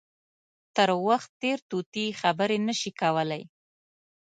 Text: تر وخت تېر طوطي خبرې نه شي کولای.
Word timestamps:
تر 0.75 0.89
وخت 1.07 1.29
تېر 1.41 1.59
طوطي 1.69 2.05
خبرې 2.21 2.57
نه 2.67 2.73
شي 2.79 2.91
کولای. 3.01 3.43